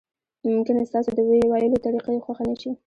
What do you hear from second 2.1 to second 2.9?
یې خوښه نشي.